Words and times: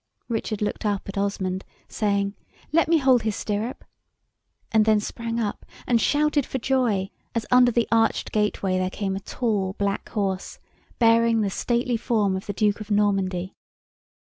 Richard 0.29 0.63
looked 0.63 0.83
up 0.83 1.07
at 1.07 1.15
Osmond, 1.19 1.63
saying, 1.87 2.33
"Let 2.71 2.87
me 2.87 2.97
hold 2.97 3.21
his 3.21 3.35
stirrup," 3.35 3.85
and 4.71 4.83
then 4.83 4.99
sprang 4.99 5.39
up 5.39 5.63
and 5.85 6.01
shouted 6.01 6.43
for 6.43 6.57
joy, 6.57 7.11
as 7.35 7.45
under 7.51 7.71
the 7.71 7.87
arched 7.91 8.31
gateway 8.31 8.79
there 8.79 8.89
came 8.89 9.15
a 9.15 9.19
tall 9.19 9.73
black 9.73 10.09
horse, 10.09 10.57
bearing 10.97 11.41
the 11.41 11.51
stately 11.51 11.97
form 11.97 12.35
of 12.35 12.47
the 12.47 12.53
Duke 12.53 12.81
of 12.81 12.89
Normandy. 12.89 13.53